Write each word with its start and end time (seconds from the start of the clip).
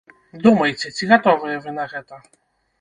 Думайце, 0.45 0.93
ці 0.95 1.11
гатовыя 1.13 1.63
вы 1.69 1.77
на 1.79 1.89
гэта. 1.95 2.15